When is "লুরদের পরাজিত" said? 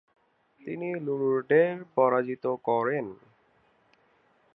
0.99-2.45